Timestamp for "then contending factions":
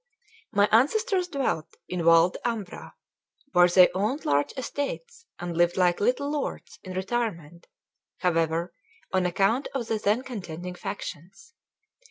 9.99-11.53